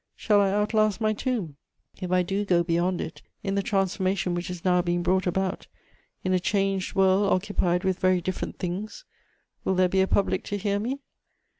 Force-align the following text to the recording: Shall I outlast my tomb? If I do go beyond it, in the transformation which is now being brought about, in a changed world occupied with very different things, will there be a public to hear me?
Shall 0.15 0.41
I 0.41 0.49
outlast 0.49 0.99
my 0.99 1.13
tomb? 1.13 1.57
If 2.01 2.11
I 2.11 2.23
do 2.23 2.43
go 2.43 2.63
beyond 2.63 3.01
it, 3.01 3.21
in 3.43 3.53
the 3.53 3.61
transformation 3.61 4.33
which 4.33 4.49
is 4.49 4.65
now 4.65 4.81
being 4.81 5.03
brought 5.03 5.27
about, 5.27 5.67
in 6.23 6.33
a 6.33 6.39
changed 6.39 6.95
world 6.95 7.31
occupied 7.31 7.83
with 7.83 7.99
very 7.99 8.19
different 8.19 8.57
things, 8.57 9.05
will 9.63 9.75
there 9.75 9.87
be 9.89 10.01
a 10.01 10.07
public 10.07 10.43
to 10.45 10.57
hear 10.57 10.79
me? 10.79 11.01